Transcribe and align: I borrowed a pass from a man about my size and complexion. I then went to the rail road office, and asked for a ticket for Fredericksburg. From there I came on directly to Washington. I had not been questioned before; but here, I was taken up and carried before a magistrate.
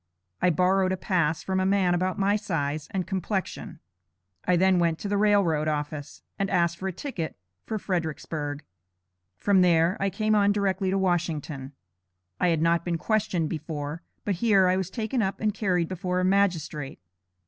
I 0.41 0.49
borrowed 0.49 0.91
a 0.91 0.97
pass 0.97 1.43
from 1.43 1.59
a 1.59 1.65
man 1.67 1.93
about 1.93 2.17
my 2.17 2.35
size 2.35 2.87
and 2.89 3.05
complexion. 3.05 3.79
I 4.45 4.55
then 4.55 4.79
went 4.79 4.97
to 4.97 5.07
the 5.07 5.15
rail 5.15 5.43
road 5.43 5.67
office, 5.67 6.23
and 6.39 6.49
asked 6.49 6.79
for 6.79 6.87
a 6.87 6.91
ticket 6.91 7.37
for 7.67 7.77
Fredericksburg. 7.77 8.63
From 9.37 9.61
there 9.61 9.97
I 9.99 10.09
came 10.09 10.33
on 10.33 10.53
directly 10.53 10.89
to 10.89 10.97
Washington. 10.97 11.73
I 12.39 12.47
had 12.47 12.63
not 12.63 12.83
been 12.83 12.97
questioned 12.97 13.49
before; 13.49 14.01
but 14.25 14.37
here, 14.41 14.67
I 14.67 14.75
was 14.75 14.89
taken 14.89 15.21
up 15.21 15.39
and 15.39 15.53
carried 15.53 15.87
before 15.87 16.19
a 16.19 16.25
magistrate. 16.25 16.99